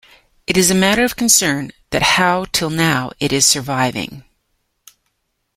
It 0.47 0.57
is 0.57 0.71
a 0.71 0.73
matter 0.73 1.03
of 1.03 1.15
concern 1.15 1.71
that 1.91 2.01
how 2.01 2.45
till 2.45 2.71
now, 2.71 3.11
it 3.19 3.31
is 3.31 3.45
surviving? 3.45 4.23